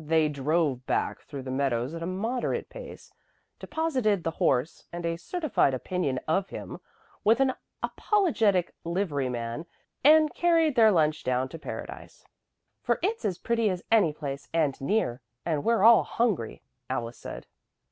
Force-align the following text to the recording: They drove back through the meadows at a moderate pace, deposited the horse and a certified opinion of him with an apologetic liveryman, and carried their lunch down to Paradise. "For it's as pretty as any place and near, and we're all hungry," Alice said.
They 0.00 0.28
drove 0.28 0.84
back 0.86 1.20
through 1.22 1.42
the 1.42 1.52
meadows 1.52 1.94
at 1.94 2.02
a 2.02 2.06
moderate 2.06 2.68
pace, 2.68 3.12
deposited 3.60 4.24
the 4.24 4.32
horse 4.32 4.88
and 4.92 5.06
a 5.06 5.16
certified 5.16 5.72
opinion 5.72 6.18
of 6.26 6.48
him 6.48 6.78
with 7.22 7.38
an 7.38 7.54
apologetic 7.80 8.74
liveryman, 8.82 9.66
and 10.02 10.34
carried 10.34 10.74
their 10.74 10.90
lunch 10.90 11.22
down 11.22 11.48
to 11.50 11.60
Paradise. 11.60 12.24
"For 12.82 12.98
it's 13.04 13.24
as 13.24 13.38
pretty 13.38 13.70
as 13.70 13.84
any 13.88 14.12
place 14.12 14.48
and 14.52 14.74
near, 14.80 15.22
and 15.46 15.62
we're 15.62 15.84
all 15.84 16.02
hungry," 16.02 16.60
Alice 16.90 17.18
said. 17.18 17.46